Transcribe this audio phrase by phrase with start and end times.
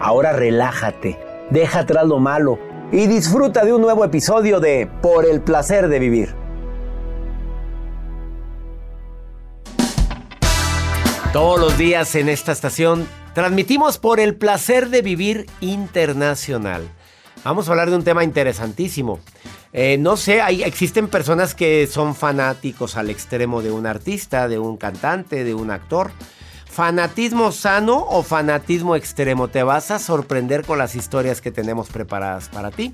[0.00, 1.18] Ahora relájate,
[1.50, 2.58] deja atrás lo malo
[2.90, 6.34] y disfruta de un nuevo episodio de Por el placer de vivir.
[11.32, 16.88] Todos los días en esta estación transmitimos por el placer de vivir internacional.
[17.44, 19.18] Vamos a hablar de un tema interesantísimo.
[19.72, 24.76] Eh, no sé, existen personas que son fanáticos al extremo de un artista, de un
[24.76, 26.12] cantante, de un actor.
[26.74, 29.46] ¿Fanatismo sano o fanatismo extremo?
[29.46, 32.92] Te vas a sorprender con las historias que tenemos preparadas para ti.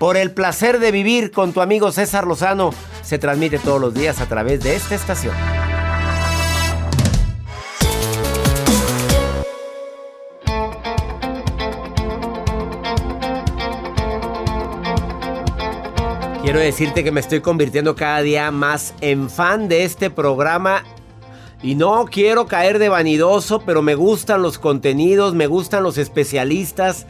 [0.00, 2.70] Por el placer de vivir con tu amigo César Lozano
[3.04, 5.32] se transmite todos los días a través de esta estación.
[16.42, 20.82] Quiero decirte que me estoy convirtiendo cada día más en fan de este programa.
[21.64, 27.06] Y no quiero caer de vanidoso, pero me gustan los contenidos, me gustan los especialistas.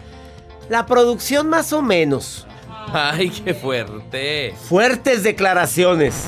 [0.68, 2.46] La producción más o menos.
[2.92, 4.54] Ay, qué fuerte.
[4.68, 6.26] Fuertes declaraciones.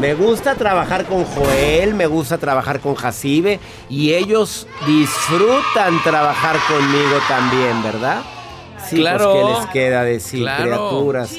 [0.00, 7.16] Me gusta trabajar con Joel, me gusta trabajar con Jacibe y ellos disfrutan trabajar conmigo
[7.28, 8.20] también, ¿verdad?
[8.88, 9.32] Sí, Claro.
[9.32, 10.62] pues, ¿qué les queda decir, Claro.
[10.64, 11.34] criaturas?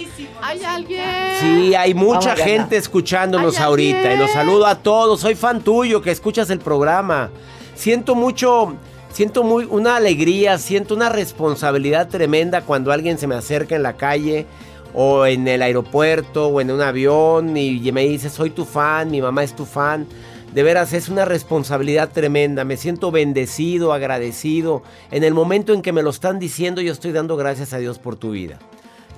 [0.47, 1.03] ¿Hay alguien?
[1.41, 5.19] Sí, hay mucha Vamos, gente escuchándonos ahorita y los saludo a todos.
[5.19, 7.29] Soy fan tuyo que escuchas el programa.
[7.75, 8.73] Siento mucho,
[9.11, 13.97] siento muy una alegría, siento una responsabilidad tremenda cuando alguien se me acerca en la
[13.97, 14.45] calle
[14.93, 19.21] o en el aeropuerto o en un avión y me dice, "Soy tu fan, mi
[19.21, 20.07] mamá es tu fan."
[20.53, 22.63] De veras es una responsabilidad tremenda.
[22.63, 24.81] Me siento bendecido, agradecido.
[25.11, 27.99] En el momento en que me lo están diciendo, yo estoy dando gracias a Dios
[27.99, 28.57] por tu vida.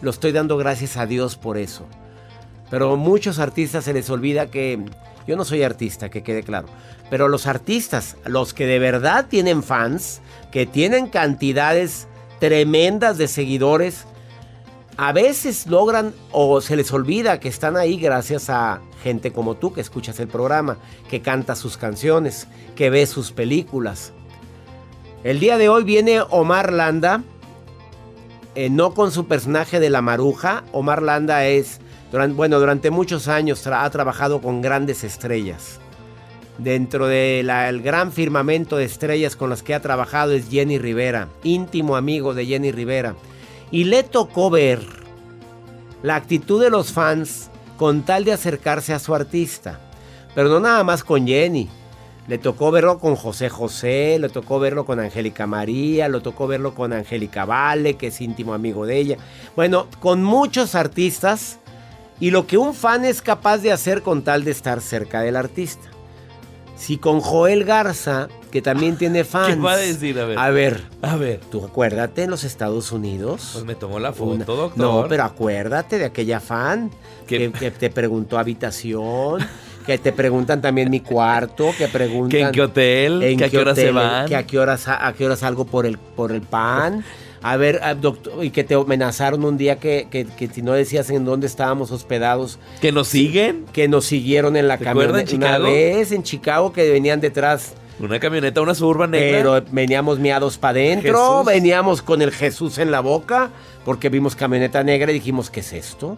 [0.01, 1.85] Lo estoy dando gracias a Dios por eso.
[2.69, 4.79] Pero a muchos artistas se les olvida que
[5.27, 6.67] yo no soy artista, que quede claro.
[7.09, 10.21] Pero los artistas, los que de verdad tienen fans,
[10.51, 12.07] que tienen cantidades
[12.39, 14.05] tremendas de seguidores,
[14.97, 19.71] a veces logran o se les olvida que están ahí gracias a gente como tú
[19.71, 20.77] que escuchas el programa,
[21.09, 24.11] que canta sus canciones, que ve sus películas.
[25.23, 27.23] El día de hoy viene Omar Landa,
[28.59, 30.63] eh, no con su personaje de la maruja.
[30.73, 31.79] Omar Landa es,
[32.11, 35.79] duran- bueno, durante muchos años ha trabajado con grandes estrellas.
[36.57, 41.95] Dentro del gran firmamento de estrellas con las que ha trabajado es Jenny Rivera, íntimo
[41.95, 43.15] amigo de Jenny Rivera.
[43.71, 44.81] Y le tocó ver
[46.03, 49.79] la actitud de los fans con tal de acercarse a su artista.
[50.35, 51.69] Pero no nada más con Jenny.
[52.29, 56.75] Le tocó verlo con José José, le tocó verlo con Angélica María, le tocó verlo
[56.75, 59.17] con Angélica Vale, que es íntimo amigo de ella.
[59.55, 61.57] Bueno, con muchos artistas
[62.19, 65.35] y lo que un fan es capaz de hacer con tal de estar cerca del
[65.35, 65.89] artista.
[66.77, 69.55] Si con Joel Garza, que también tiene fans.
[69.55, 70.19] ¿Qué va a decir?
[70.19, 70.37] A ver.
[70.37, 71.39] A ver, A ver.
[71.49, 73.49] tú acuérdate en los Estados Unidos.
[73.53, 74.77] Pues me tomó la foto, Una- doctor.
[74.77, 76.91] No, pero acuérdate de aquella fan
[77.27, 79.39] que te preguntó habitación,
[79.89, 83.23] que te preguntan también mi cuarto, que preguntan ¿Que en qué hotel?
[83.23, 84.27] en ¿Que a qué hora se van?
[84.27, 87.03] que a qué hora a qué hora salgo por el por el pan.
[87.41, 90.73] A ver, ah, doctor, y que te amenazaron un día que, que- que si no
[90.73, 93.65] decías en dónde estábamos hospedados, ¿Que nos siguen?
[93.73, 97.73] que nos siguieron en la ¿Te acuerdas camioneta una vez en Chicago que venían detrás
[97.99, 99.37] Una camioneta, una suburban negra.
[99.39, 103.49] Pero veníamos miados para adentro, veníamos con el Jesús en la boca,
[103.85, 106.17] porque vimos camioneta negra y dijimos, ¿qué es esto?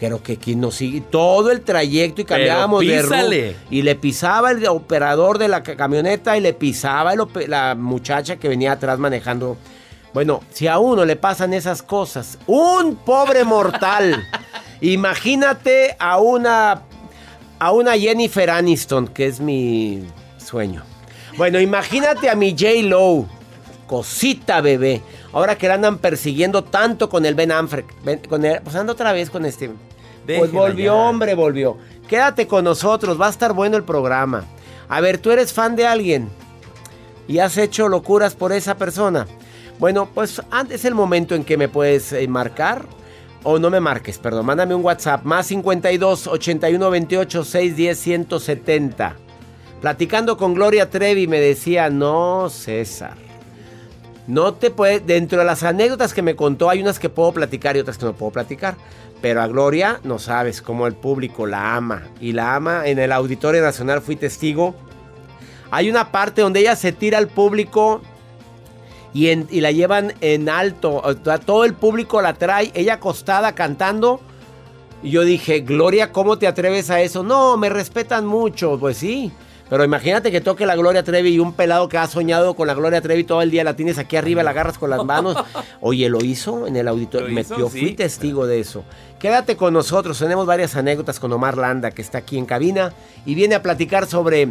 [0.00, 3.56] Pero que quien nos sigue todo el trayecto y cambiábamos de písale.
[3.70, 8.36] Y le pisaba el operador de la ca- camioneta y le pisaba el la muchacha
[8.36, 9.56] que venía atrás manejando.
[10.14, 14.24] Bueno, si a uno le pasan esas cosas, un pobre mortal.
[14.80, 16.82] Imagínate a una
[17.58, 20.04] a una Jennifer Aniston, que es mi
[20.38, 20.82] sueño.
[21.36, 22.82] Bueno, imagínate a mi J.
[22.84, 23.26] Lo,
[23.86, 25.02] cosita bebé.
[25.32, 27.86] Ahora que la andan persiguiendo tanto con el Ben Affleck.
[28.04, 29.70] Ben- con el- pues anda otra vez con este.
[30.36, 30.94] Pues volvió, ya.
[30.94, 31.78] hombre, volvió.
[32.08, 34.44] Quédate con nosotros, va a estar bueno el programa.
[34.88, 36.28] A ver, ¿tú eres fan de alguien?
[37.26, 39.26] ¿Y has hecho locuras por esa persona?
[39.78, 42.86] Bueno, pues antes es el momento en que me puedes eh, marcar.
[43.44, 44.46] O no me marques, perdón.
[44.46, 45.24] Mándame un WhatsApp.
[45.24, 49.16] Más 52 81 28 610 170.
[49.80, 53.16] Platicando con Gloria Trevi me decía, no, César.
[54.26, 55.00] No te puede.
[55.00, 58.06] Dentro de las anécdotas que me contó, hay unas que puedo platicar y otras que
[58.06, 58.76] no puedo platicar.
[59.20, 62.04] Pero a Gloria, no sabes cómo el público la ama.
[62.20, 62.86] Y la ama.
[62.86, 64.74] En el Auditorio Nacional fui testigo.
[65.70, 68.00] Hay una parte donde ella se tira al público
[69.12, 71.02] y, en- y la llevan en alto.
[71.44, 74.20] Todo el público la trae, ella acostada cantando.
[75.02, 77.22] Y yo dije, Gloria, ¿cómo te atreves a eso?
[77.22, 78.78] No, me respetan mucho.
[78.78, 79.32] Pues sí.
[79.70, 82.72] Pero imagínate que toque la Gloria Trevi y un pelado que ha soñado con la
[82.72, 85.36] Gloria Trevi todo el día la tienes aquí arriba, la agarras con las manos.
[85.82, 87.28] Oye, lo hizo en el auditorio.
[87.68, 88.84] Fui testigo de eso.
[89.18, 90.18] Quédate con nosotros.
[90.18, 92.92] Tenemos varias anécdotas con Omar Landa, que está aquí en cabina
[93.26, 94.48] y viene a platicar sobre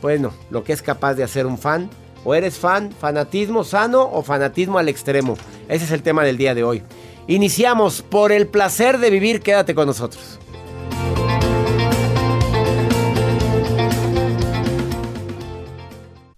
[0.00, 1.90] bueno, lo que es capaz de hacer un fan.
[2.24, 5.36] O eres fan, fanatismo sano o fanatismo al extremo.
[5.68, 6.82] Ese es el tema del día de hoy.
[7.26, 9.40] Iniciamos por el placer de vivir.
[9.40, 10.38] Quédate con nosotros.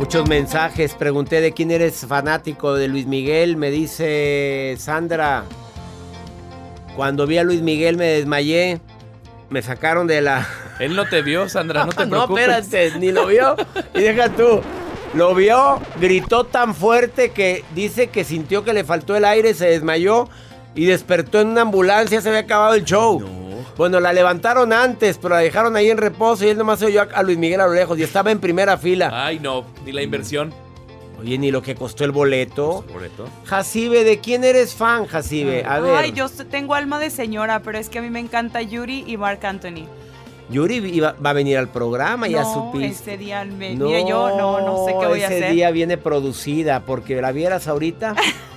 [0.00, 0.94] Muchos mensajes.
[0.94, 3.58] Pregunté de quién eres fanático de Luis Miguel.
[3.58, 5.44] Me dice Sandra.
[6.96, 8.80] Cuando vi a Luis Miguel me desmayé.
[9.50, 10.48] Me sacaron de la.
[10.80, 12.48] Él no te vio, Sandra, no te no, preocupes.
[12.48, 13.54] espérate, ni lo vio.
[13.94, 14.62] Y deja tú.
[15.12, 19.66] Lo vio, gritó tan fuerte que dice que sintió que le faltó el aire, se
[19.66, 20.30] desmayó
[20.74, 23.22] y despertó en una ambulancia, se había acabado el show.
[23.76, 27.08] Bueno, la levantaron antes, pero la dejaron ahí en reposo y él nomás oyó a-
[27.14, 29.10] a Luis Miguel a lo lejos y estaba en primera fila.
[29.12, 30.52] Ay, no, ni la inversión.
[31.18, 32.84] Oye, ni lo que costó el boleto.
[32.92, 33.26] Boleto.
[33.44, 35.64] Jacibe, ¿de quién eres fan, Jacibe?
[35.66, 35.94] A ver.
[35.96, 39.16] Ay, yo tengo alma de señora, pero es que a mí me encanta Yuri y
[39.18, 39.86] Mark Anthony.
[40.50, 42.88] Yuri iba- va a venir al programa, ya no, supiste.
[43.12, 45.52] ese día, me, mire, yo no, no sé qué voy a ese hacer.
[45.52, 48.14] día viene producida, porque la vieras ahorita.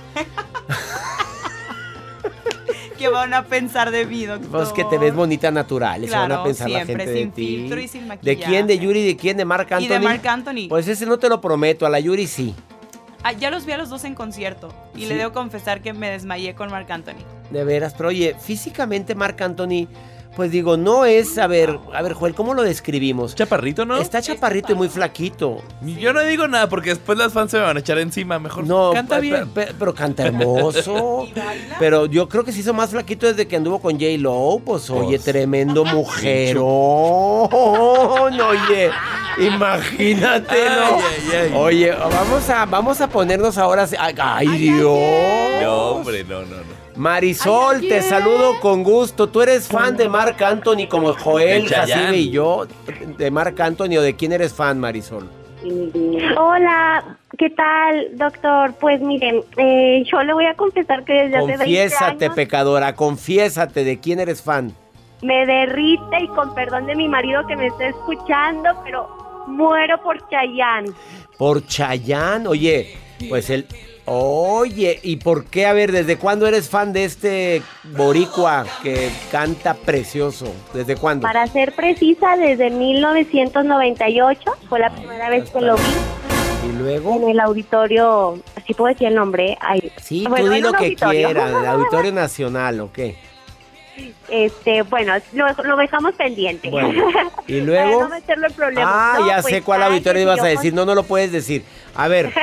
[3.04, 4.50] ¿Qué van a pensar de mí, doctor?
[4.50, 7.46] Pues que te ves bonita natural, eso van a pensar la gente de sin ti.
[7.58, 8.44] filtro y sin ¿De maquillaje.
[8.50, 8.66] quién?
[8.66, 9.04] ¿De Yuri?
[9.06, 9.36] ¿De quién?
[9.36, 9.84] ¿De Marc Anthony?
[9.84, 10.68] Y de Marc Anthony.
[10.70, 12.54] Pues ese no te lo prometo, a la Yuri sí.
[13.22, 15.06] ah, ya los vi a los dos en concierto y Sí.
[15.06, 17.20] le debo confesar que me desmayé con Marc Anthony.
[17.50, 19.86] De veras, pero oye, físicamente Marc Anthony,
[20.36, 23.34] pues digo, no es, a ver, a ver, Joel, ¿cómo lo describimos?
[23.34, 23.96] Chaparrito, ¿no?
[23.98, 25.62] Está chaparrito y muy flaquito.
[25.82, 28.38] Yo no digo nada porque después las fans se me van a echar encima.
[28.38, 29.48] Mejor No, canta bien.
[29.50, 31.26] pe- pe- pero canta hermoso.
[31.78, 34.04] pero yo creo que se hizo más flaquito desde que anduvo con J.
[34.18, 34.60] Lo.
[34.64, 35.24] Pues oye, Pues.
[35.24, 36.64] tremendo mujerón.
[37.54, 38.90] Oye,
[39.38, 40.96] imagínate, ¿no?
[40.96, 41.52] Ay, ay, ay.
[41.56, 43.86] Oye, vamos a, vamos a ponernos ahora.
[43.98, 44.98] Ay, ay, Dios.
[45.62, 46.83] No, hombre, no, no, no.
[46.96, 49.28] Marisol, te saludo con gusto.
[49.28, 51.68] ¿Tú eres fan de Marc Anthony como Joel.
[51.68, 52.66] Jacibe y yo?
[53.18, 55.28] ¿De Marc Anthony o de quién eres fan, Marisol?
[56.36, 58.74] Hola, ¿qué tal, doctor?
[58.78, 62.94] Pues miren, eh, yo le voy a confesar que desde hace 20 Confiésate, años pecadora,
[62.94, 64.74] confiésate de quién eres fan.
[65.22, 69.08] me derrite y con perdón de mi marido que me está escuchando, pero
[69.46, 70.90] muero por Chayanne.
[71.38, 72.94] Por Chayán, oye,
[73.28, 73.66] pues el...
[74.06, 75.64] Oye, ¿y por qué?
[75.66, 80.52] A ver, ¿desde cuándo eres fan de este boricua que canta precioso?
[80.74, 81.22] ¿Desde cuándo?
[81.26, 85.82] Para ser precisa, desde 1998 fue la primera vez que lo vi
[86.68, 87.16] Y luego...
[87.16, 89.56] en el auditorio, así puedo decir el nombre.
[89.60, 91.28] Ay, Sí, bueno, tú di lo que auditorio.
[91.28, 93.16] quieras, el Auditorio Nacional, ¿o qué?
[94.28, 96.68] Este, bueno, lo, lo dejamos pendiente.
[96.68, 96.90] Bueno,
[97.46, 98.02] y Para luego...
[98.02, 98.92] no meterlo en problemas.
[98.94, 100.74] Ah, No, ya pues, sé cuál auditorio ibas a decir.
[100.74, 101.64] No, no lo puedes decir.
[101.94, 102.30] A ver.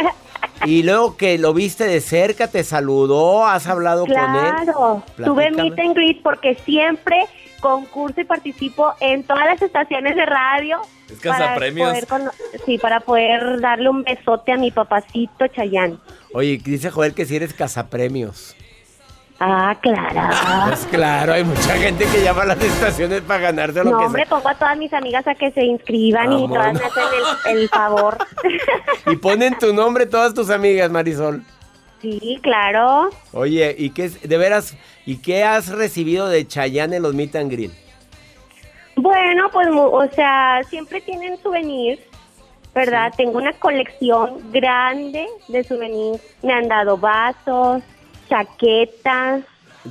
[0.65, 4.53] Y luego que lo viste de cerca, te saludó, has hablado con él.
[4.63, 7.27] Claro, tuve meet and greet porque siempre
[7.61, 10.81] concurso y participo en todas las estaciones de radio.
[11.09, 12.05] Es para cazapremios.
[12.05, 12.31] poder
[12.65, 15.99] sí, para poder darle un besote a mi papacito Chayán.
[16.33, 18.55] Oye, dice Joel que si eres cazapremios.
[19.43, 20.21] Ah, claro.
[20.67, 24.05] Pues claro, hay mucha gente que llama a las estaciones para ganarse lo No, que
[24.05, 24.29] hombre, sea.
[24.37, 26.79] pongo a todas mis amigas a que se inscriban y todas no.
[26.79, 27.03] me hacen
[27.49, 28.17] el, el favor.
[29.07, 31.43] Y ponen tu nombre todas tus amigas, Marisol.
[32.01, 33.09] sí, claro.
[33.33, 37.51] Oye, ¿y qué de veras, y qué has recibido de Chayanne en los Meet and
[37.51, 37.73] Grill?
[38.95, 41.99] Bueno, pues, o sea, siempre tienen souvenirs,
[42.75, 43.11] ¿verdad?
[43.17, 46.21] Tengo una colección grande de souvenirs.
[46.43, 47.81] Me han dado vasos,
[48.31, 49.41] chaquetas.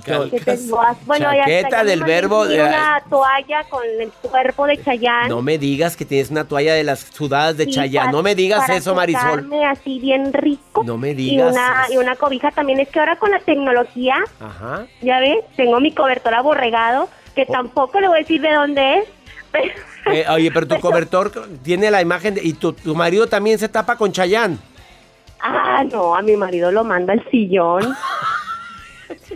[0.09, 5.29] Ah, Bueno, Chaqueta del verbo de- una toalla con el cuerpo de Chayanne.
[5.29, 8.13] No me digas que tienes una toalla de las sudadas de Sí, Chayanne.
[8.13, 9.51] No me digas para eso, Marisol.
[9.69, 10.85] así bien rico.
[10.85, 11.93] No me Y digas una, eso.
[11.95, 12.79] y una cobija también.
[12.79, 14.87] Es que ahora con la tecnología, Ajá.
[15.03, 17.53] ya ves, tengo mi cobertor aborregado, que Oh.
[17.53, 19.05] tampoco le voy a decir de dónde es.
[19.53, 19.73] pero-
[20.15, 21.33] Eh, oye, pero tu cobertor
[21.65, 24.57] tiene la imagen de, y tu, tu marido también se tapa con Chayanne.
[25.43, 27.93] Ah, no, a mi marido lo manda al sillón.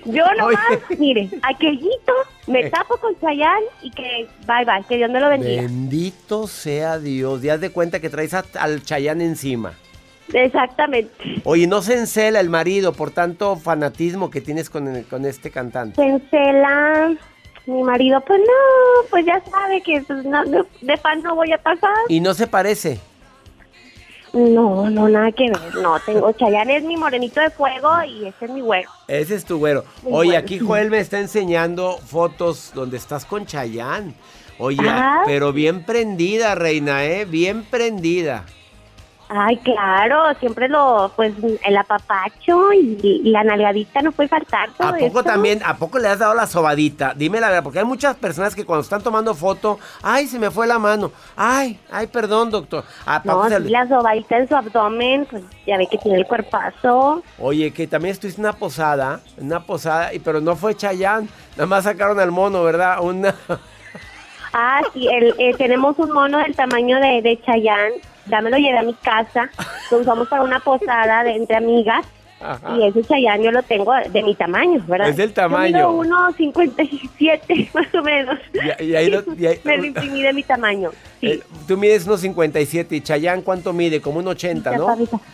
[0.05, 2.13] Yo nomás, mire, aquellito,
[2.47, 5.63] me tapo con Chayanne y que bye bye, que Dios me lo bendiga.
[5.63, 7.43] Bendito sea Dios.
[7.43, 9.73] Ya de cuenta que traes a- al Chayanne encima.
[10.33, 11.13] Exactamente.
[11.45, 15.51] Oye, no se encela el marido por tanto fanatismo que tienes con, el- con este
[15.51, 15.97] cantante.
[15.97, 17.15] Se encela
[17.67, 21.59] mi marido, pues no, pues ya sabe que pues, no, de fan no voy a
[21.59, 21.95] pasar.
[22.09, 23.01] Y no se parece.
[24.35, 25.75] No, no, nada que ver.
[25.81, 28.91] No, tengo Chayanne es mi morenito de fuego y ese es mi güero.
[29.09, 29.85] Ese es tu güero.
[30.05, 34.15] Oye, aquí Joel me está enseñando fotos donde estás con Chayanne.
[34.59, 35.23] Oye, Ah.
[35.25, 37.25] pero bien prendida, reina, ¿eh?
[37.25, 38.45] Bien prendida.
[39.29, 41.33] Ay, claro, siempre lo, pues,
[41.65, 44.71] el apapacho y, y la nalgadita no puede faltar.
[44.77, 47.15] todo ¿A poco también, a poco le has dado la sobadita?
[47.17, 50.51] Dime la verdad, porque hay muchas personas que cuando están tomando foto, ay, se me
[50.51, 51.11] fue la mano.
[51.37, 52.85] Ay, ay, perdón, doctor.
[53.07, 56.19] ¿A poco No, sí, le- la sobadita en su abdomen, pues ya ve que tiene
[56.19, 57.23] el cuerpazo.
[57.39, 61.29] Oye, que también estuviste en una posada, en una posada, y pero no fue Chayán,
[61.57, 62.99] nada más sacaron al mono, ¿verdad?
[63.01, 63.35] Una...
[64.53, 67.95] Ah, sí, el, eh, tenemos un mono del tamaño de, de Chayanne.
[68.27, 69.51] Ya me lo llevé a mi casa.
[69.91, 72.07] Lo usamos para una posada de entre amigas.
[72.41, 72.77] Ajá.
[72.77, 75.09] Y ese Chayanne yo lo tengo de mi tamaño, ¿verdad?
[75.09, 75.77] Es del tamaño.
[75.93, 78.39] Mido 1.57 más o menos.
[78.81, 80.91] Y- y ahí lo- y ahí- me lo imprimí de mi tamaño.
[81.21, 81.29] Sí.
[81.29, 84.03] Eh, tú mides unos 57 y Chayán, ¿cuánto mide?
[84.03, 84.87] Como un 80, ¿no?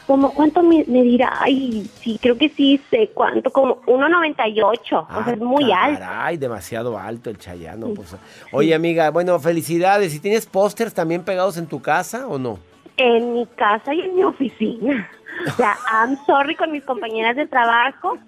[0.06, 1.32] ¿Cómo, ¿Cuánto me, me dirá?
[1.40, 5.06] Ay, sí, creo que sí sé cuánto, como 1.98.
[5.11, 6.02] o sea, es muy alto.
[6.04, 7.80] Ah, Ay, demasiado alto el Chayán.
[7.80, 8.14] no, pues,
[8.52, 10.14] Oye, amiga, bueno, felicidades.
[10.14, 12.59] ¿Y tienes pósters también pegados en tu casa o no?
[13.02, 15.11] En mi casa y en mi oficina.
[15.47, 18.19] O sea, I'm sorry con mis compañeras de trabajo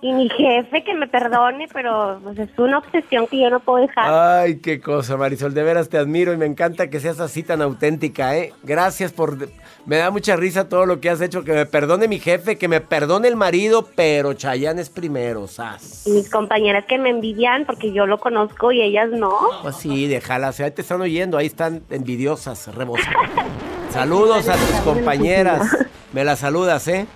[0.00, 3.86] y mi jefe que me perdone, pero pues, es una obsesión que yo no puedo
[3.86, 4.40] dejar.
[4.40, 5.54] Ay, qué cosa, Marisol.
[5.54, 8.52] De veras te admiro y me encanta que seas así tan auténtica, ¿eh?
[8.62, 9.48] Gracias por...
[9.86, 11.44] Me da mucha risa todo lo que has hecho.
[11.44, 16.06] Que me perdone mi jefe, que me perdone el marido, pero Chayán es primero, sas.
[16.06, 19.32] Y mis compañeras que me envidian porque yo lo conozco y ellas no.
[19.62, 20.58] Pues sí, déjalas.
[20.58, 23.18] Ahí te están oyendo, ahí están envidiosas, rebosando.
[23.90, 25.62] Saludos a tus compañeras.
[26.12, 27.06] Me la saludas, ¿eh?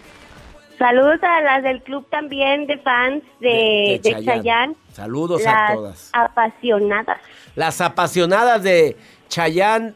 [0.79, 4.25] Saludos a las del club también de fans de, de, Chayanne.
[4.25, 4.77] Chayanne.
[4.93, 6.11] Saludos a Las todas.
[6.13, 7.19] apasionadas.
[7.55, 8.97] Las apasionadas de
[9.29, 9.95] Chayán,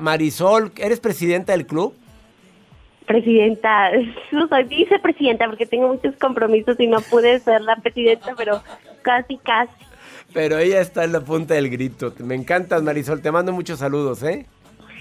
[0.00, 1.94] Marisol, ¿eres presidenta del club?
[3.06, 3.90] Presidenta,
[4.32, 8.62] no soy vicepresidenta porque tengo muchos compromisos y no pude ser la presidenta, pero
[9.02, 9.72] casi, casi.
[10.32, 12.12] Pero ella está en la punta del grito.
[12.18, 13.22] Me encantas, Marisol.
[13.22, 14.46] Te mando muchos saludos, ¿eh?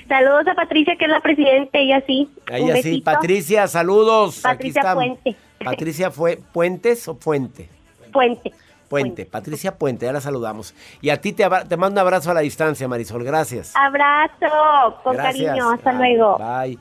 [0.08, 2.30] Saludos a Patricia, que es la presidenta, ella sí.
[2.52, 3.02] Ella sí.
[3.02, 4.42] Patricia, saludos.
[4.42, 4.94] Patricia.
[4.94, 5.36] Puente.
[5.64, 7.70] Patricia fue Puentes o Fuente.
[8.12, 8.52] Puente.
[8.90, 9.26] Puente.
[9.26, 10.76] Patricia Puente, ya la saludamos.
[11.02, 13.24] Y a ti te, te mando un abrazo a la distancia, Marisol.
[13.24, 13.74] Gracias.
[13.76, 15.48] Abrazo, con Gracias.
[15.48, 16.38] cariño, hasta luego.
[16.38, 16.78] Bye.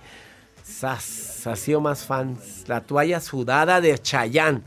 [0.62, 2.64] Sas, sació más fans.
[2.68, 4.62] La toalla sudada de Chayán.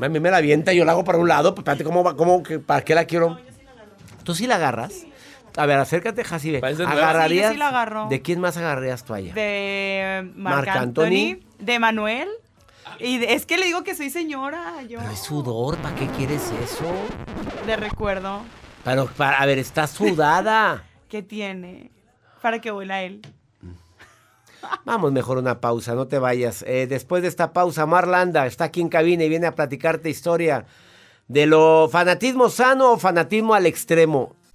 [0.00, 1.54] A mí me la avienta, yo la hago para un lado.
[1.54, 3.38] pues, Espérate, ¿cómo, va- cómo, ¿para qué la quiero?
[4.24, 4.92] ¿Tú sí la agarras?
[5.56, 6.58] A ver, acércate, Jacibe.
[6.58, 7.28] ¿Agarrarías?
[7.28, 8.08] Sí, yo sí la agarro.
[8.08, 9.34] ¿De quién más agarrarías toalla?
[9.34, 11.38] De Marc Anthony, Anthony.
[11.58, 12.28] de Manuel.
[12.98, 14.98] Y de- es que le digo que soy señora, yo.
[15.00, 16.92] Pero es sudor, ¿para qué quieres eso?
[17.66, 18.42] De recuerdo.
[18.84, 20.84] Pero, para, a ver, está sudada.
[21.08, 21.90] ¿Qué tiene?
[22.42, 23.20] Para que huela él.
[24.84, 26.62] Vamos mejor una pausa, no te vayas.
[26.66, 30.66] Eh, después de esta pausa, Marlanda está aquí en cabina y viene a platicarte historia
[31.28, 34.36] de lo fanatismo sano o fanatismo al extremo.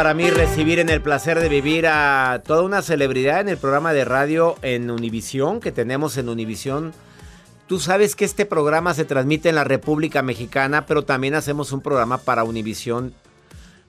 [0.00, 3.92] Para mí recibir en el placer de vivir a toda una celebridad en el programa
[3.92, 6.94] de radio en Univisión que tenemos en Univisión.
[7.66, 11.82] Tú sabes que este programa se transmite en la República Mexicana, pero también hacemos un
[11.82, 13.12] programa para Univisión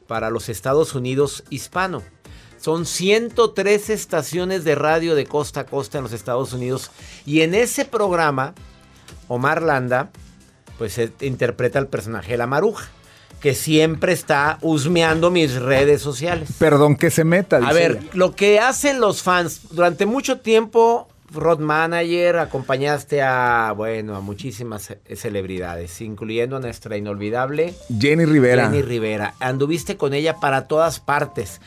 [0.06, 2.04] para los Estados Unidos hispano.
[2.60, 6.92] Son 103 estaciones de radio de costa a costa en los Estados Unidos
[7.26, 8.54] y en ese programa
[9.30, 10.12] Omar Landa
[10.78, 12.90] pues eh, interpreta el personaje de la maruja
[13.42, 16.50] que siempre está husmeando mis redes sociales.
[16.60, 17.58] Perdón que se meta.
[17.58, 18.10] A ver, ella.
[18.14, 24.84] lo que hacen los fans durante mucho tiempo, road manager, acompañaste a, bueno, a muchísimas
[25.08, 28.66] ce- celebridades, incluyendo a nuestra inolvidable Jenny Rivera.
[28.70, 29.34] Jenny Rivera.
[29.40, 31.62] Anduviste con ella para todas partes.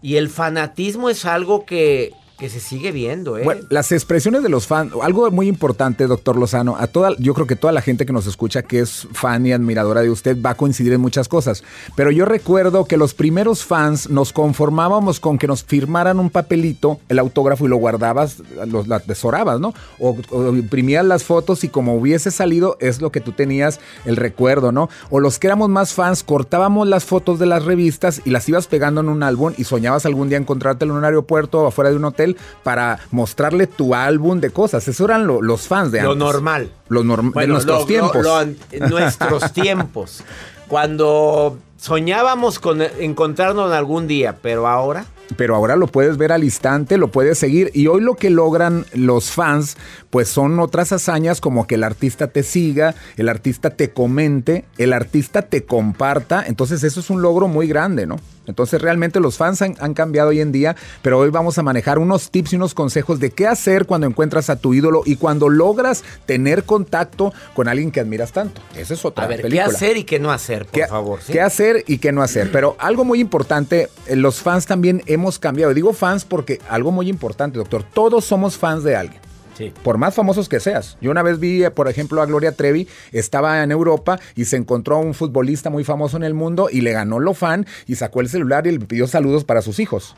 [0.00, 3.66] Y el fanatismo es algo que, que se sigue viendo, ¿eh?
[3.68, 7.56] Las expresiones de los fans, algo muy importante, doctor Lozano, a toda, yo creo que
[7.56, 10.54] toda la gente que nos escucha, que es fan y admiradora de usted, va a
[10.54, 11.64] coincidir en muchas cosas.
[11.96, 17.00] Pero yo recuerdo que los primeros fans nos conformábamos con que nos firmaran un papelito,
[17.08, 18.36] el autógrafo y lo guardabas,
[18.68, 19.74] lo, lo atesorabas, ¿no?
[19.98, 24.14] O, o imprimías las fotos y como hubiese salido, es lo que tú tenías, el
[24.14, 24.88] recuerdo, ¿no?
[25.10, 28.68] O los que éramos más fans, cortábamos las fotos de las revistas y las ibas
[28.68, 31.96] pegando en un álbum y soñabas algún día encontrártelo en un aeropuerto o afuera de
[31.96, 32.27] un hotel
[32.62, 34.86] para mostrarle tu álbum de cosas.
[34.88, 36.18] Eso eran lo- los fans de lo antes.
[36.24, 36.70] normal.
[36.88, 38.16] Los norm- de nuestros lo- tiempos.
[38.24, 40.22] lo- lo- nuestros tiempos.
[40.68, 45.04] Cuando soñábamos con encontrarnos algún día, pero ahora
[45.36, 48.86] pero ahora lo puedes ver al instante, lo puedes seguir y hoy lo que logran
[48.94, 49.76] los fans
[50.08, 54.94] pues son otras hazañas como que el artista te siga, el artista te comente, el
[54.94, 58.16] artista te comparta, entonces eso es un logro muy grande, ¿no?
[58.48, 61.98] Entonces realmente los fans han, han, cambiado hoy en día, pero hoy vamos a manejar
[61.98, 65.48] unos tips y unos consejos de qué hacer cuando encuentras a tu ídolo y cuando
[65.48, 68.60] logras tener contacto con alguien que admiras tanto.
[68.76, 69.64] Esa es otra A ver, película.
[69.68, 71.20] ¿qué hacer y qué no hacer, por ¿Qué, favor?
[71.22, 71.32] ¿sí?
[71.32, 72.50] qué hacer y qué no hacer?
[72.52, 75.74] Pero algo muy importante, eh, los fans también hemos cambiado.
[75.74, 79.27] Digo fans porque algo muy importante, doctor, todos somos fans de alguien.
[79.58, 79.72] Sí.
[79.82, 80.96] Por más famosos que seas.
[81.00, 84.56] Yo una vez vi, eh, por ejemplo, a Gloria Trevi, estaba en Europa y se
[84.56, 87.96] encontró a un futbolista muy famoso en el mundo y le ganó lo fan y
[87.96, 90.14] sacó el celular y le pidió saludos para sus hijos.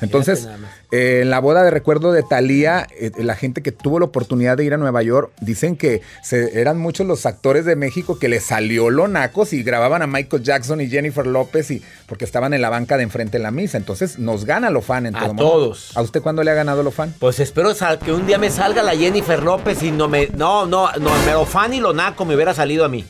[0.00, 0.46] Entonces,
[0.92, 4.56] eh, en la boda de recuerdo de Thalía, eh, la gente que tuvo la oportunidad
[4.56, 8.28] de ir a Nueva York, dicen que se- eran muchos los actores de México que
[8.28, 12.54] les salió lo nacos y grababan a Michael Jackson y Jennifer López y porque estaban
[12.54, 13.76] en la banca de enfrente en la misa.
[13.76, 15.50] Entonces, nos gana lo fan en A todo momento.
[15.52, 15.96] todos.
[15.96, 17.14] ¿A usted cuándo le ha ganado lo fan?
[17.18, 17.72] Pues espero
[18.04, 20.28] que un día me salga la Jennifer López y no me.
[20.28, 23.04] No, no, no, me lo fan y lo naco me hubiera salido a mí.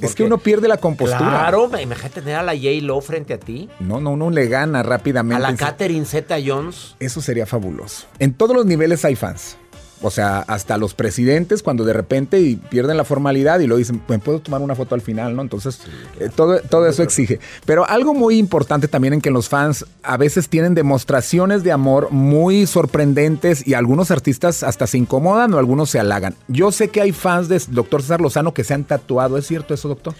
[0.00, 1.18] Es que uno pierde la compostura.
[1.18, 2.68] Claro, me- imagínate tener a la J.
[2.80, 3.68] Lo frente a ti.
[3.80, 5.42] No, no, uno le gana A rápidamente.
[5.42, 6.96] la Catherine Zeta Jones.
[7.00, 8.06] Eso sería fabuloso.
[8.18, 9.58] En todos los niveles hay fans.
[10.04, 14.02] O sea, hasta los presidentes cuando de repente y pierden la formalidad y lo dicen,
[14.06, 15.34] ¿me puedo tomar una foto al final?
[15.34, 15.40] ¿no?
[15.40, 15.80] Entonces,
[16.20, 17.40] eh, todo, todo eso exige.
[17.64, 22.10] Pero algo muy importante también en que los fans a veces tienen demostraciones de amor
[22.10, 26.34] muy sorprendentes y algunos artistas hasta se incomodan o algunos se halagan.
[26.48, 29.38] Yo sé que hay fans de Doctor César Lozano que se han tatuado.
[29.38, 30.12] ¿Es cierto eso, doctor?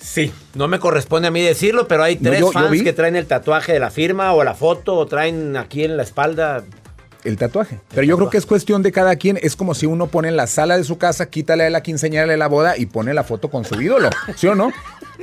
[0.00, 0.32] Sí.
[0.54, 3.72] No me corresponde a mí decirlo, pero hay tres yo fans que traen el tatuaje
[3.72, 6.64] de la firma o la foto o traen aquí en la espalda.
[7.24, 7.80] El tatuaje.
[7.94, 9.38] Pero yo creo que es cuestión de cada quien.
[9.42, 12.26] Es como si uno pone en la sala de su casa, quítale a la quinceañera
[12.26, 14.10] de la boda y pone la foto con su ídolo.
[14.36, 14.70] ¿Sí o no?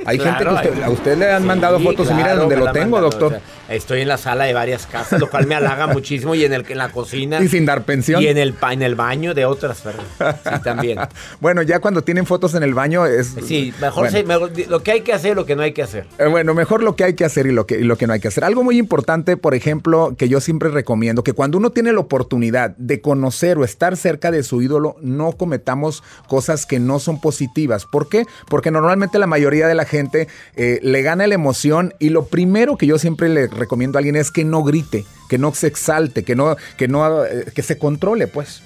[0.04, 2.56] Hay Claro, gente que usted- a usted le han Sí, mandado fotos y mira donde
[2.56, 3.26] lo tengo, doctor.
[3.26, 3.40] o sea,
[3.74, 6.64] estoy en la sala de varias casas, lo cual me halaga muchísimo y en, el,
[6.68, 7.40] en la cocina.
[7.42, 8.22] y sin dar pensión.
[8.22, 10.36] Y en el, en el baño de otras personas.
[10.44, 10.98] Sí, también.
[11.40, 13.34] bueno, ya cuando tienen fotos en el baño es...
[13.46, 14.18] Sí, mejor, Bueno.
[14.18, 16.06] sí, mejor di- lo que hay que hacer, lo que no hay que hacer.
[16.18, 18.12] Eh, Bueno, mejor lo que hay que hacer y lo que, y lo que no
[18.12, 18.44] hay que hacer.
[18.44, 22.76] Algo muy importante, por ejemplo, que yo siempre recomiendo, que cuando uno tiene la oportunidad
[22.76, 27.86] de conocer o estar cerca de su ídolo, no cometamos cosas que no son positivas.
[27.86, 28.26] ¿Por qué?
[28.48, 32.76] Porque normalmente la mayoría de la gente eh, le gana la emoción y lo primero
[32.76, 36.24] que yo siempre le recomiendo a alguien es que no grite, que no se exalte,
[36.24, 38.62] que no, que no, eh, que se controle, pues.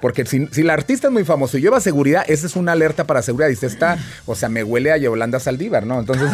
[0.00, 3.06] Porque si, si el artista es muy famoso y lleva seguridad, esa es una alerta
[3.06, 3.48] para seguridad.
[3.48, 5.98] Dice, está, o sea, me huele a Yolanda Saldívar, ¿no?
[6.00, 6.28] Entonces,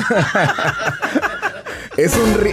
[1.97, 2.49] es, un,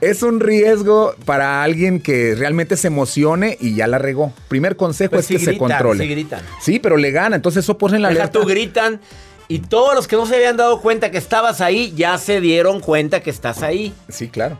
[0.00, 4.32] es un riesgo para alguien que realmente se emocione y ya la regó.
[4.48, 6.06] Primer consejo Pues es que se controle.
[6.06, 6.40] gritan.
[6.60, 8.40] Sí, pero le gana, entonces eso pone en la Deja alerta.
[8.40, 9.00] tú gritan
[9.48, 12.80] y todos los que no se habían dado cuenta que estabas ahí ya se dieron
[12.80, 13.94] cuenta que estás ahí.
[14.08, 14.58] Sí, claro.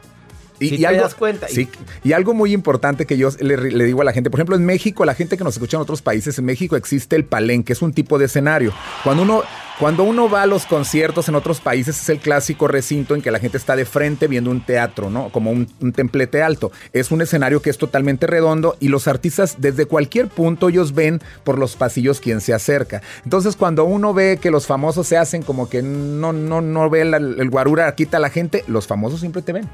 [0.59, 1.49] Sí te das cuenta.
[1.49, 1.69] Sí,
[2.05, 4.65] y algo muy importante que yo le, le digo a la gente, por ejemplo, en
[4.65, 7.83] México, la gente que nos escucha en otros países, en México existe el palenque, es
[7.83, 8.73] un tipo de escenario.
[9.05, 9.43] Cuando uno,
[9.79, 13.31] cuando uno va a los conciertos en otros países, es el clásico recinto en que
[13.31, 15.31] la gente está de frente viendo un teatro, ¿no?
[15.31, 16.73] Como un, un templete alto.
[16.93, 21.21] Es un escenario que es totalmente redondo y los artistas desde cualquier punto ellos ven
[21.45, 23.03] por los pasillos quién se acerca.
[23.25, 27.05] Entonces, cuando uno ve que los famosos se hacen como que no, no, no ve
[27.05, 29.69] la- el guarura, quita a la gente, los famosos siempre te ven.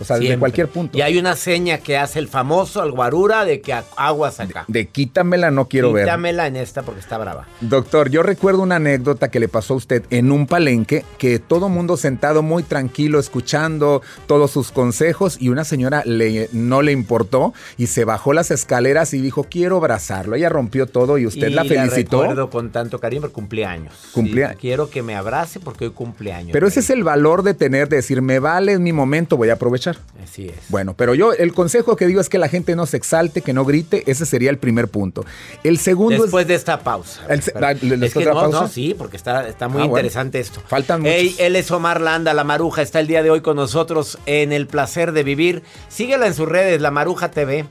[0.00, 0.96] O sea, desde cualquier punto.
[0.96, 4.64] Y hay una seña que hace el famoso, el guarura, de que aguas acá.
[4.68, 6.04] De quítamela, no quiero ver.
[6.04, 7.46] Quítamela en esta porque está brava.
[7.60, 11.68] Doctor, yo recuerdo una anécdota que le pasó a usted en un palenque, que todo
[11.68, 17.52] mundo sentado muy tranquilo, escuchando todos sus consejos, y una señora le, no le importó
[17.76, 20.36] y se bajó las escaleras y dijo, quiero abrazarlo.
[20.36, 22.20] Ella rompió todo y usted y la felicitó.
[22.22, 23.94] recuerdo con tanto cariño porque cumpleaños.
[24.12, 26.50] Cumplea- Sí, quiero que me abrace porque hoy cumpleaños.
[26.52, 29.54] Pero ese es el valor de tener, de decir, me vale, mi momento, voy a
[29.54, 29.87] aprovechar.
[30.22, 30.56] Así es.
[30.68, 33.52] Bueno, pero yo el consejo que digo es que la gente no se exalte, que
[33.52, 35.24] no grite, ese sería el primer punto.
[35.64, 37.22] El segundo Después de esta pausa.
[37.28, 38.60] El ah, ¿le- les es que no, pausa?
[38.62, 39.98] no, sí, porque está, está muy Ah, bueno.
[39.98, 40.60] interesante esto.
[40.66, 41.40] Faltan Ey, muchos.
[41.40, 44.66] él es Omar Landa, la Maruja, está el día de hoy con nosotros en El
[44.66, 45.62] Placer de Vivir.
[45.88, 47.66] Síguela en sus redes, La Maruja TV.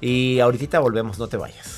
[0.00, 1.77] Y ahorita volvemos, no te vayas.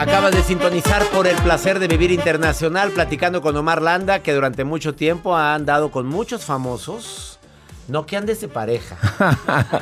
[0.00, 4.64] Acabas de sintonizar por el placer de vivir internacional, platicando con Omar Landa, que durante
[4.64, 7.38] mucho tiempo ha andado con muchos famosos.
[7.86, 8.96] No que andes de pareja.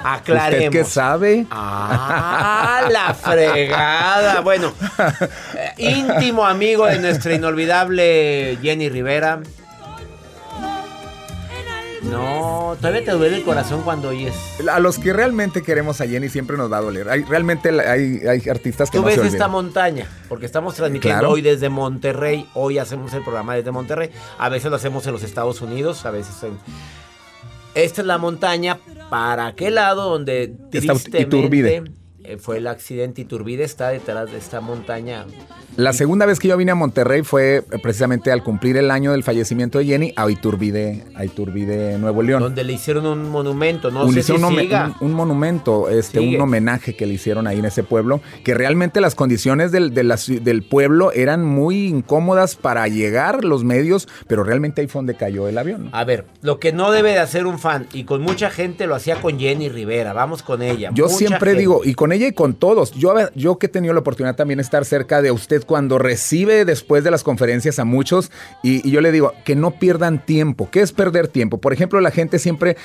[0.04, 0.66] Aclaremos.
[0.66, 1.46] ¿Usted qué sabe?
[1.52, 4.40] Ah, la fregada.
[4.40, 4.72] Bueno,
[5.54, 9.40] eh, íntimo amigo de nuestra inolvidable Jenny Rivera.
[12.02, 14.34] No, todavía te duele el corazón cuando oyes.
[14.70, 17.08] A los que realmente queremos a Jenny siempre nos va a doler.
[17.08, 21.18] Hay, realmente hay, hay artistas que Tú no ves se esta montaña, porque estamos transmitiendo
[21.20, 21.32] Claro.
[21.34, 22.48] hoy desde Monterrey.
[22.54, 24.10] Hoy hacemos el programa desde Monterrey.
[24.38, 26.58] A veces lo hacemos en los Estados Unidos, a veces en.
[27.74, 28.78] Esta es la montaña
[29.10, 31.84] para aquel lado donde tristemente Iturbide.
[32.28, 33.22] Eh, fue el accidente.
[33.22, 35.26] Iturbide está detrás de esta montaña.
[35.76, 39.12] La segunda vez que yo vine a Monterrey fue eh, precisamente al cumplir el año
[39.12, 42.42] del fallecimiento de Jenny a Iturbide, a Iturbide, Nuevo León.
[42.42, 43.90] Donde le hicieron un monumento.
[43.90, 44.96] No Un- sé si un, siga.
[45.00, 46.36] un- un monumento, este, Sigue.
[46.36, 50.02] un homenaje que le hicieron ahí en ese pueblo, que realmente las condiciones del, de
[50.04, 54.98] la ci- del pueblo eran muy incómodas para llegar los medios, pero realmente ahí fue
[55.00, 55.90] donde cayó el avión.
[55.92, 58.94] A ver, lo que no debe de hacer un fan, y con mucha gente lo
[58.96, 60.12] hacía con Jenny Rivera.
[60.12, 60.90] Vamos con ella.
[60.92, 61.60] Yo mucha siempre gente.
[61.60, 64.58] digo, y con ella y con todos, yo, yo que he tenido la oportunidad también
[64.58, 68.30] de estar cerca de usted cuando recibe después de las conferencias a muchos,
[68.62, 70.68] y, y yo le digo, que no pierdan tiempo.
[70.70, 71.58] ¿Qué es perder tiempo?
[71.58, 72.76] Por ejemplo, la gente siempre,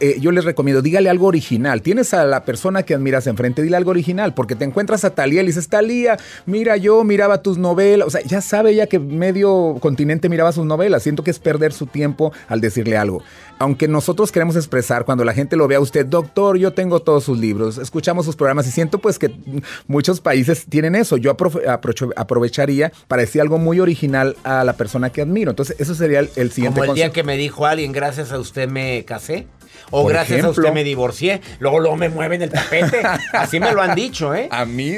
[0.00, 1.82] eh, yo les recomiendo, dígale algo original.
[1.82, 5.40] Tienes a la persona que admiras enfrente, dile algo original, porque te encuentras a Talía
[5.40, 8.06] y le dices, Talía, mira, yo miraba tus novelas.
[8.06, 11.02] O sea, ya sabe ella que medio continente miraba sus novelas.
[11.02, 13.22] Siento que es perder su tiempo al decirle algo.
[13.62, 17.22] Aunque nosotros queremos expresar, cuando la gente lo ve a usted, doctor, yo tengo todos
[17.22, 19.32] sus libros, escuchamos sus programas y siento pues que
[19.86, 21.16] muchos países tienen eso.
[21.16, 21.36] Yo
[22.16, 25.50] aprovecharía para decir algo muy original a la persona que admiro.
[25.50, 28.40] Entonces, eso sería el, el siguiente Como el día que me dijo alguien, gracias a
[28.40, 29.46] usted me casé.
[29.92, 31.40] O Por gracias a usted me divorcié.
[31.60, 33.00] Luego, luego me mueven el tapete.
[33.32, 34.48] Así me lo han dicho, ¿eh?
[34.50, 34.92] A mí,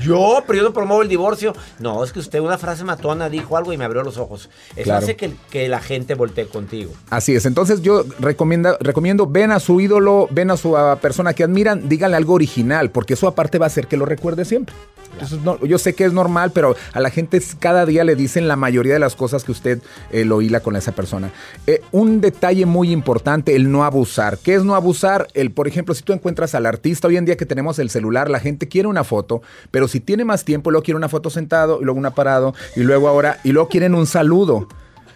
[0.00, 1.54] Yo, pero yo no promuevo el divorcio.
[1.78, 4.48] No, es que usted una frase matona dijo algo y me abrió los ojos.
[4.76, 5.02] Eso Claro.
[5.04, 6.92] hace que, que la gente voltee contigo.
[7.10, 11.34] Así es, entonces yo recomienda, recomiendo, ven a su ídolo, ven a su a persona
[11.34, 14.74] que admiran, díganle algo original, porque eso aparte va a hacer que lo recuerde siempre.
[15.12, 18.16] Entonces, no- yo sé que es normal, pero a la gente es- cada día le
[18.16, 21.30] dicen la mayoría de las cosas que usted eh, lo hila con esa persona.
[21.66, 24.38] Eh, un detalle muy importante, el no abusar.
[24.38, 25.28] ¿Qué es no abusar?
[25.34, 28.30] El, por ejemplo, si tú encuentras al artista, hoy en día que tenemos el celular,
[28.30, 31.80] la gente quiere una foto, pero si tiene más tiempo, luego quiere una foto sentado,
[31.80, 34.66] y luego una parado, y luego ahora, y luego quieren un saludo.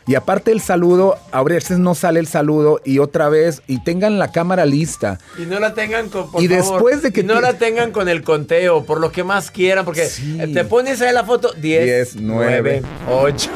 [0.09, 4.19] Y aparte el saludo, a veces no sale el saludo y otra vez, y tengan
[4.21, 5.19] la cámara lista.
[5.37, 7.59] Y no la tengan con, por Y favor, después de que y no te- la
[7.59, 10.38] tengan con el conteo, por lo que más quieran, porque Sí.
[10.55, 12.83] te pones ahí la foto 10, Diez, 9, nueve.
[13.11, 13.51] 8.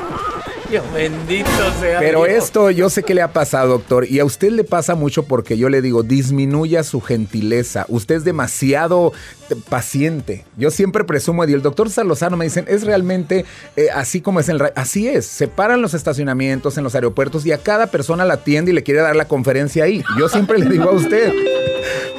[0.70, 1.98] Dios bendito sea.
[1.98, 2.44] Pero Dios.
[2.44, 5.58] esto yo sé que le ha pasado, doctor, y a usted le pasa mucho porque
[5.58, 7.86] yo le digo, disminuya su gentileza.
[7.88, 9.12] Usted es demasiado
[9.50, 10.44] eh, paciente.
[10.56, 13.44] Yo siempre presumo, y el doctor Salozano me dicen, es realmente
[13.76, 14.72] eh, así como es en el...
[14.76, 18.70] Así es, se paran los estacionamientos en los aeropuertos y a cada persona la atiende
[18.70, 20.04] y le quiere dar la conferencia ahí.
[20.18, 21.32] Yo siempre le digo a usted.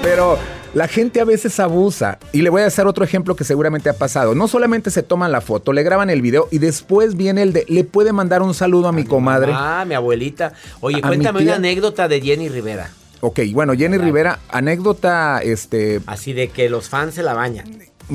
[0.02, 0.38] Pero
[0.74, 2.18] la gente a veces abusa.
[2.32, 4.36] Y le voy a hacer otro ejemplo que seguramente ha pasado.
[4.36, 7.66] No solamente se toman la foto, le graban el video y después viene el de,
[7.68, 9.52] le puede mandar un saludo a mi comadre.
[9.54, 10.54] Ah, mi abuelita.
[10.80, 12.90] Oye, A cuéntame una anécdota de Jenny Rivera.
[13.24, 17.66] Ok, bueno, Jenny Rivera, anécdota, este, Así de que los fans se la bañan.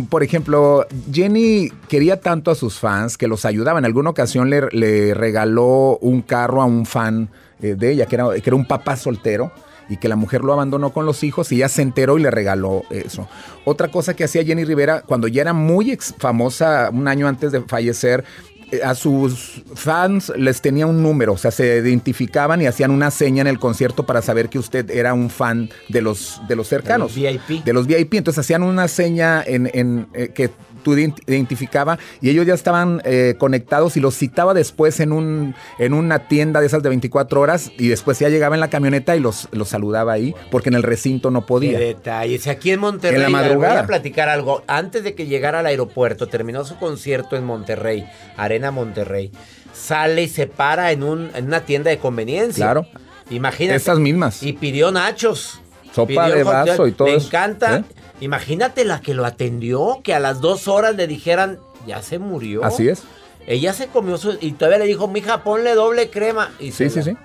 [0.08, 3.78] por ejemplo, Jenny quería tanto a sus fans que los ayudaba.
[3.78, 7.28] En alguna ocasión le, le regaló un carro a un fan
[7.62, 9.52] eh, de ella, que era, que era un papá soltero
[9.88, 12.30] y que la mujer lo abandonó con los hijos y ya se enteró y le
[12.30, 13.28] regaló eso.
[13.64, 17.60] Otra cosa que hacía Jenny Rivera cuando ya era muy famosa, un año antes de
[17.62, 18.24] fallecer,
[18.72, 23.12] eh, a sus fans les tenía un número, o sea, se identificaban y hacían una
[23.12, 26.66] seña en el concierto para saber que usted era un fan de los, de los
[26.66, 27.14] cercanos.
[27.14, 27.64] De los VIP.
[27.64, 28.14] De los VIP.
[28.14, 30.50] Entonces hacían una seña en, en, eh, que
[30.86, 35.56] tú ident- identificaba y ellos ya estaban eh, conectados y los citaba después en, un,
[35.80, 39.16] en una tienda de esas de 24 horas y después ya llegaba en la camioneta
[39.16, 41.78] y los, los saludaba ahí porque en el recinto no Qué podía.
[41.80, 42.46] detalles.
[42.46, 43.16] Aquí en Monterrey.
[43.16, 43.74] En la madrugada.
[43.74, 44.62] Voy a platicar algo.
[44.68, 49.32] Antes de que llegara al aeropuerto, terminó su concierto en Monterrey, Arena Monterrey.
[49.72, 52.64] Sale y se para en, un, en una tienda de conveniencia.
[52.64, 52.86] Claro.
[53.30, 53.76] Imagínate.
[53.76, 54.40] Esas mismas.
[54.44, 55.60] Y pidió nachos.
[55.92, 57.26] Sopa Pidió de vaso y todo eso.
[57.26, 57.78] encanta.
[57.78, 57.84] ¿Eh?
[58.20, 62.64] Imagínate la que lo atendió, que a las dos horas le dijeran, ya se murió.
[62.64, 63.02] Así es.
[63.46, 64.36] Ella se comió su...
[64.40, 66.50] Y todavía le dijo, mija, ponle doble crema.
[66.58, 67.16] Y Sí, se sí, la- sí.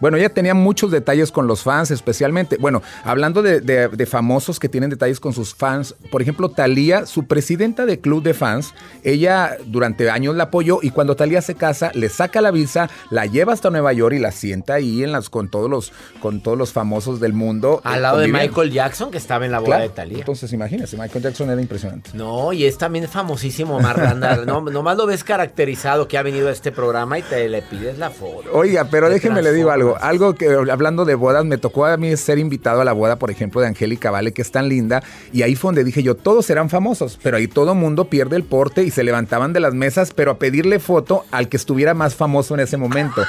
[0.00, 2.56] Bueno, ella tenía muchos detalles con los fans, especialmente.
[2.58, 7.06] Bueno, hablando de, de- de famosos que tienen detalles con sus fans, por ejemplo, Talía,
[7.06, 11.54] su presidenta de club de fans, ella durante años la apoyó y cuando Talía se
[11.54, 15.12] casa, le saca la visa, la lleva hasta Nueva York y la sienta ahí en
[15.12, 17.80] las, con, todos los, con todos los famosos del mundo.
[17.84, 18.28] Al eh, lado de.
[18.28, 19.82] Michael Jackson, que estaba en la boda Claro.
[19.84, 20.18] de Talía.
[20.18, 22.10] Entonces, imagínese, Michael Jackson era impresionante.
[22.14, 24.36] No, y es también famosísimo Marlanda.
[24.46, 27.98] no, nomás lo ves caracterizado que ha venido a este programa y te le pides
[27.98, 28.50] la foto.
[28.52, 29.85] Oiga, pero déjeme le digo algo.
[30.00, 33.30] Algo que hablando de bodas, me tocó a mí ser invitado a la boda, por
[33.30, 35.02] ejemplo, de Angélica Vale, que es tan linda.
[35.32, 38.42] Y ahí fue donde dije yo, todos serán famosos, pero ahí todo mundo pierde el
[38.42, 42.14] porte y se levantaban de las mesas, pero a pedirle foto al que estuviera más
[42.14, 43.22] famoso en ese momento.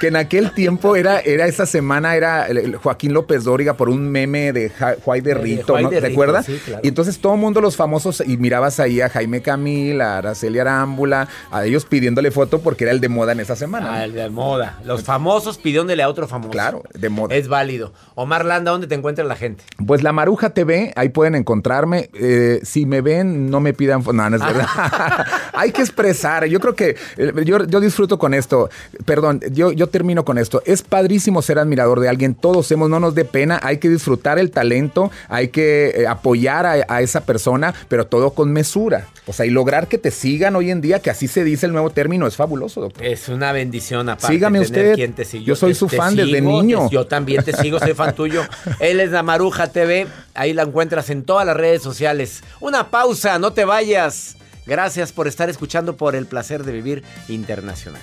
[0.00, 4.10] Que en aquel tiempo era, era esa semana, era el- Joaquín López Dóriga por un
[4.10, 5.90] meme de Ja- Juay de Rito, ¿no?
[5.90, 6.46] ¿Te acuerdas?
[6.46, 6.80] sí, claro.
[6.82, 10.58] Y entonces todo el mundo, los famosos, y mirabas ahí a Jaime Camil, a Araceli
[10.58, 13.92] Arámbula, a ellos pidiéndole foto porque era el de moda en esa semana.
[13.92, 14.80] Ah, el de moda.
[14.86, 16.50] Los famosos pidiéndole a otro famoso.
[16.50, 17.34] Claro, de moda.
[17.34, 17.92] Es válido.
[18.14, 19.64] Omar Landa, ¿dónde te encuentra la gente?
[19.86, 22.08] Pues la Maruja TV, ahí pueden encontrarme.
[22.14, 24.02] Eh, si me ven, no me pidan.
[24.02, 24.66] fo- No, no es verdad.
[25.52, 26.46] Hay que expresar.
[26.46, 28.70] Yo creo que eh, yo, yo disfruto con esto.
[29.04, 30.62] Perdón, yo, yo termino con esto.
[30.64, 32.34] Es padrísimo ser admirador de alguien.
[32.34, 33.60] Todos hemos, no nos dé pena.
[33.62, 35.10] Hay que disfrutar el talento.
[35.28, 39.08] Hay que eh, apoyar a, a esa persona, pero todo con mesura.
[39.26, 41.72] O sea, y lograr que te sigan hoy en día, que así se dice el
[41.72, 43.04] nuevo término, es fabuloso, doctor.
[43.04, 44.34] Es una bendición aparte.
[44.34, 44.94] Sígame tener usted.
[44.94, 45.44] quien te sigue.
[45.44, 46.88] Yo soy te- su te fan desde niño.
[46.88, 48.42] te- yo también te sigo, soy fan tuyo.
[48.80, 50.06] Él es la Maruja TV.
[50.34, 52.42] Ahí la encuentras en todas las redes sociales.
[52.60, 54.36] Una pausa, no te vayas.
[54.66, 58.02] Gracias por estar escuchando por el placer de vivir internacional.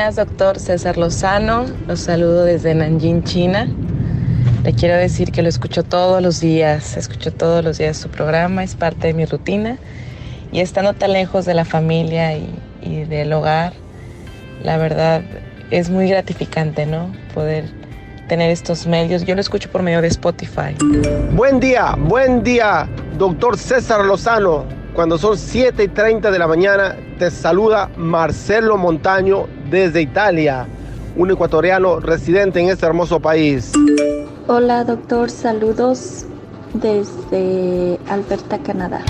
[0.00, 1.66] Días, doctor César Lozano.
[1.86, 3.68] Los saludo desde Nanjing, China.
[4.64, 8.64] Le quiero decir que lo escucho todos los días, escucho todos los días su programa,
[8.64, 9.76] es parte de mi rutina.
[10.52, 12.48] Y estando tan lejos de la familia y,
[12.80, 13.74] y del hogar,
[14.64, 15.20] la verdad
[15.70, 17.12] es muy gratificante, ¿no?
[17.34, 17.66] Poder
[18.26, 19.26] tener estos medios.
[19.26, 20.74] Yo lo escucho por medio de Spotify.
[21.32, 22.88] Buen día, buen día,
[23.18, 24.79] doctor César Lozano.
[24.94, 30.66] Cuando son 7 y 30 de la mañana, te saluda Marcelo Montaño desde Italia,
[31.16, 33.72] un ecuatoriano residente en este hermoso país.
[34.48, 36.26] Hola doctor, saludos
[36.74, 39.02] desde Alberta, Canadá.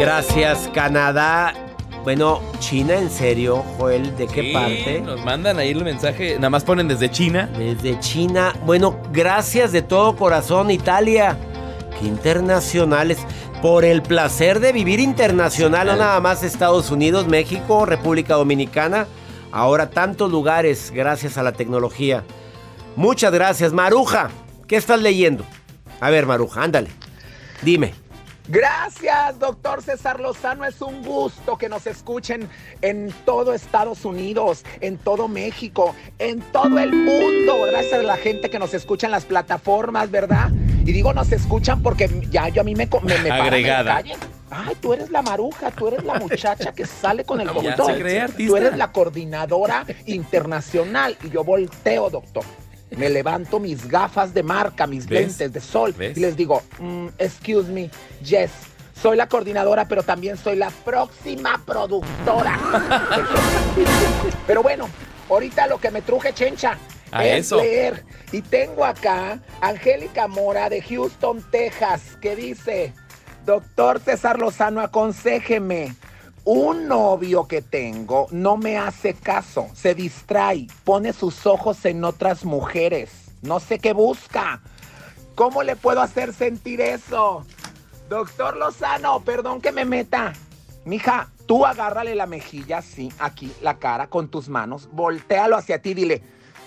[0.00, 1.52] Gracias, Canadá.
[2.02, 5.00] Bueno, China, en serio, Joel, ¿de qué Sí, parte?
[5.00, 7.48] Nos mandan ahí el mensaje, nada más ponen desde China.
[7.56, 8.52] Desde China.
[8.66, 11.38] Bueno, gracias de todo corazón, Italia.
[12.00, 13.18] Qué internacionales.
[13.62, 19.06] Por el placer de vivir internacional, no nada más Estados Unidos, México, República Dominicana.
[19.52, 22.24] Ahora tantos lugares gracias a la tecnología.
[22.96, 24.30] Muchas gracias, Maruja.
[24.66, 25.44] ¿Qué estás leyendo?
[26.00, 26.90] A ver, Maruja, ándale.
[27.62, 27.94] Dime.
[28.48, 30.64] Gracias, doctor César Lozano.
[30.64, 32.48] Es un gusto que nos escuchen
[32.80, 37.62] en todo Estados Unidos, en todo México, en todo el mundo.
[37.70, 40.50] Gracias a la gente que nos escucha en las plataformas, ¿verdad?
[40.84, 43.94] Y digo, nos escuchan porque ya yo a mí me, me, me Agregada.
[43.94, 44.16] calle.
[44.50, 47.86] Ay, tú eres la maruja, tú eres la muchacha que sale con el artista.
[48.36, 51.16] Tú eres la coordinadora internacional.
[51.22, 52.44] Y yo volteo, doctor.
[52.96, 55.20] Me levanto mis gafas de marca, mis ¿Ves?
[55.28, 55.94] lentes de sol.
[55.96, 56.16] ¿Ves?
[56.16, 57.90] Y les digo, "Mm, excuse me,
[58.22, 58.50] yes.
[59.00, 62.58] Soy la coordinadora, pero también soy la próxima productora.
[64.46, 64.88] pero bueno,
[65.28, 66.76] ahorita lo que me truje, chencha,
[67.10, 67.56] A es eso.
[67.58, 68.04] leer.
[68.30, 72.92] Y tengo acá Angélica Mora de Houston, Texas, que dice,
[73.44, 75.94] doctor César Lozano, aconséjeme.
[76.44, 82.44] Un novio que tengo no me hace caso, se distrae, pone sus ojos en otras
[82.44, 84.60] mujeres, no sé qué busca.
[85.36, 87.46] ¿Cómo le puedo hacer sentir eso?
[88.08, 90.32] Doctor Lozano, perdón que me meta.
[90.84, 95.94] Mija, tú agárrale la mejilla así, aquí, la cara, con tus manos, voltealo hacia ti,
[95.94, 96.24] dile,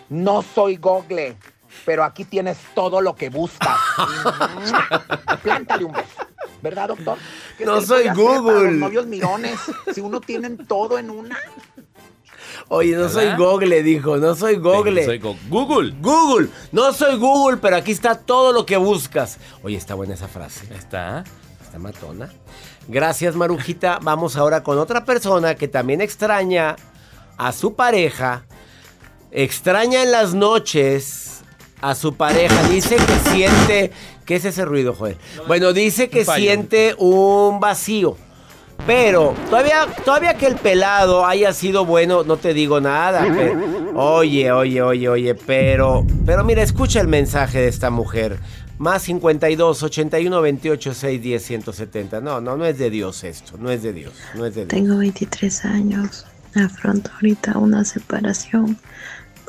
[0.08, 1.36] no soy Google,
[1.86, 3.78] pero aquí tienes todo lo que buscas.
[5.44, 6.26] Plántale un beso.
[6.62, 7.18] ¿Verdad, doctor?
[7.58, 8.64] ¿Qué No soy Google.
[8.72, 9.60] los novios mirones,
[9.94, 11.38] si uno tienen todo en una.
[12.68, 13.36] Oye, no soy.
[13.38, 15.06] Google, dijo, no soy Google.
[15.06, 15.94] Soy go- Google.
[16.02, 19.38] Google, no soy Google, pero aquí está todo lo que buscas.
[19.64, 20.66] Oye, está buena esa frase.
[20.74, 21.24] Está.
[21.64, 22.32] Está matona.
[22.88, 24.00] Gracias, Marujita.
[24.02, 26.76] Vamos ahora con otra persona que también extraña
[27.38, 28.46] a su pareja.
[29.32, 31.35] Extraña en las noches
[31.82, 32.68] a su pareja.
[32.70, 33.92] Dice que siente.
[34.26, 35.18] ¿Qué es ese ruido, Joel?
[35.48, 38.18] Bueno, dice que un siente un vacío.
[38.86, 43.26] Pero todavía, todavía que el pelado haya sido bueno, no te digo nada.
[43.34, 48.38] pero- oye, oye, oye, oye, pero, pero mira, escucha el mensaje de esta mujer.
[48.78, 52.20] Más 52 81 28 6 10 170.
[52.20, 53.58] No, no, no es de Dios esto.
[53.58, 54.14] No es de Dios.
[54.34, 54.68] No es de Dios.
[54.68, 56.26] Tengo 23 años.
[56.56, 58.78] Afronto ahorita una separación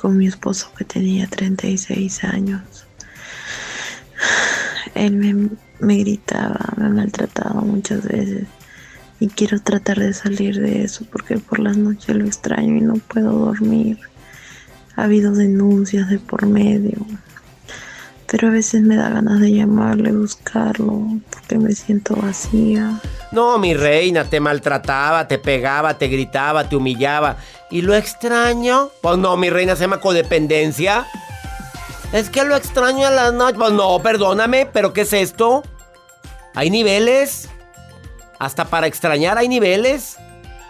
[0.06, 2.62] con mi esposo que tenía 36 años.
[4.94, 5.48] Él me,
[5.80, 8.46] me gritaba, me maltrataba muchas veces
[9.18, 12.94] y quiero tratar de salir de eso porque por las noches lo extraño y no
[12.94, 13.98] puedo dormir.
[14.94, 17.04] Ha habido denuncias de por medio,
[18.26, 23.00] pero a veces me da ganas de llamarle, buscarlo, porque me siento vacía.
[23.32, 27.36] No, mi reina, te maltrataba, te pegaba, te gritaba, te humillaba.
[27.70, 28.90] ¿Y lo extraño?
[29.00, 31.06] Pues no, mi reina se llama codependencia.
[32.12, 33.58] Es que lo extraño a las noches.
[33.58, 35.62] Pues no, perdóname, pero ¿qué es esto?
[36.54, 37.48] ¿Hay niveles?
[38.38, 40.16] ¿Hasta para extrañar hay niveles?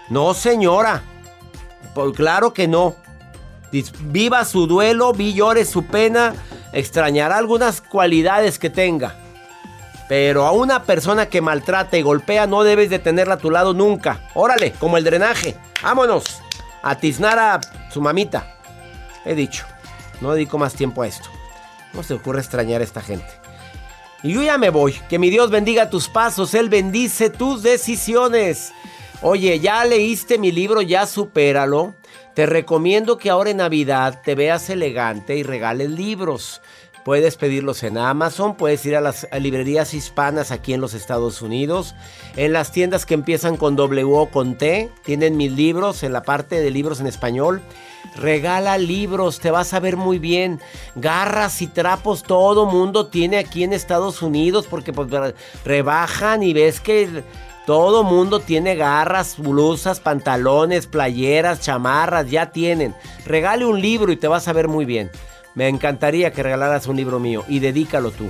[0.08, 1.02] No, señora.
[1.94, 2.94] Pues claro que no.
[4.00, 6.34] Viva su duelo, vi llore su pena,
[6.72, 9.14] extrañará algunas cualidades que tenga.
[10.08, 13.74] Pero a una persona que maltrata y golpea no debes de tenerla a tu lado
[13.74, 14.20] nunca.
[14.34, 15.56] Órale, como el drenaje.
[15.82, 16.24] Vámonos.
[16.82, 17.60] A a
[17.90, 18.56] su mamita.
[19.24, 19.66] He dicho.
[20.20, 21.28] No dedico más tiempo a esto.
[21.92, 23.26] No se ocurre extrañar a esta gente.
[24.22, 24.92] Y yo ya me voy.
[25.08, 26.54] Que mi Dios bendiga tus pasos.
[26.54, 28.72] Él bendice tus decisiones.
[29.22, 31.94] Oye, ya leíste mi libro, ya supéralo.
[32.36, 36.60] Te recomiendo que ahora en Navidad te veas elegante y regales libros.
[37.02, 41.94] Puedes pedirlos en Amazon, puedes ir a las librerías hispanas aquí en los Estados Unidos,
[42.36, 46.24] en las tiendas que empiezan con W o con T, tienen mis libros en la
[46.24, 47.62] parte de libros en español.
[48.16, 50.60] Regala libros, te vas a ver muy bien.
[50.94, 55.34] Garras y trapos todo mundo tiene aquí en Estados Unidos porque pues, re-
[55.64, 57.22] rebajan y ves que
[57.66, 62.94] Todo mundo tiene garras, blusas, pantalones, playeras, chamarras, ya tienen.
[63.24, 65.10] Regale un libro y te vas a ver muy bien.
[65.56, 68.28] Me encantaría que regalaras un libro mío y dedícalo tú.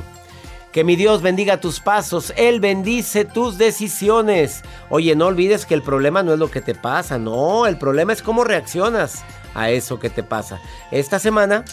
[0.72, 4.62] Que mi Dios bendiga tus pasos, Él bendice tus decisiones.
[4.88, 8.14] Oye, no olvides que el problema no es lo que te pasa, no, el problema
[8.14, 9.22] es cómo reaccionas
[9.54, 10.60] a eso que te pasa.
[10.90, 11.64] Esta semana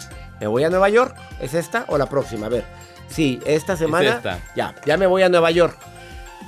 [0.42, 2.48] me voy a Nueva York, ¿es esta o la próxima?
[2.48, 2.66] A ver,
[3.08, 4.40] sí, esta semana esta.
[4.56, 5.78] ya, ya me voy a Nueva York.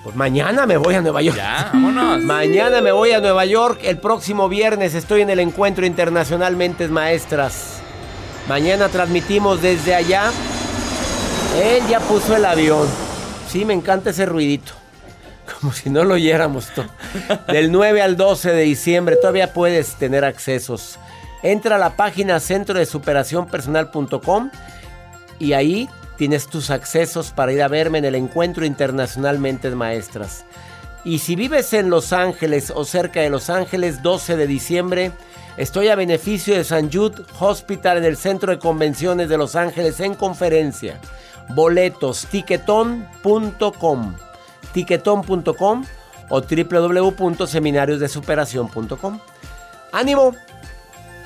[0.05, 1.35] Pues mañana me voy a Nueva York.
[1.35, 2.21] Ya, vámonos.
[2.23, 3.79] Mañana me voy a Nueva York.
[3.81, 7.79] El próximo viernes estoy en el encuentro internacional Mentes Maestras.
[8.47, 10.31] Mañana transmitimos desde allá.
[11.59, 12.87] Él ya puso el avión.
[13.49, 14.73] Sí, me encanta ese ruidito.
[15.59, 16.85] Como si no lo oyéramos todo.
[17.47, 20.99] Del 9 al 12 de diciembre todavía puedes tener accesos.
[21.41, 24.51] Entra a la página centro de superación personal.com
[25.39, 30.45] y ahí tienes tus accesos para ir a verme en el encuentro internacional Mentes Maestras.
[31.03, 35.11] Y si vives en Los Ángeles o cerca de Los Ángeles, 12 de diciembre,
[35.55, 39.99] estoy a beneficio de San Jude Hospital en el Centro de Convenciones de Los Ángeles
[39.99, 40.99] en conferencia.
[41.49, 44.15] Boletos, tiquetón.com,
[44.73, 45.85] tiquetón.com
[46.29, 49.19] o www.seminariosdesuperación.com.
[49.91, 50.33] ¡Ánimo!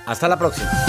[0.05, 0.88] Hasta la próxima.